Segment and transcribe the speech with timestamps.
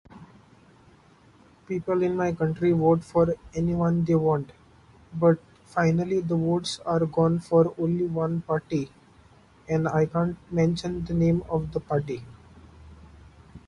[1.67, 4.51] People in my country work for anyone they want.
[5.13, 8.89] But, finally, the rules are gone for only one party.
[9.69, 12.25] And I can't mention the name of the party.